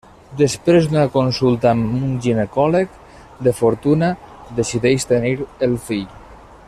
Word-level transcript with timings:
Després 0.37 0.85
d'una 0.93 1.03
consulta 1.17 1.69
amb 1.73 1.91
un 2.07 2.15
ginecòleg 2.27 2.97
de 3.49 3.55
fortuna, 3.61 4.11
decideix 4.61 5.07
tenir 5.13 5.35
el 5.69 5.79
fill. 5.91 6.09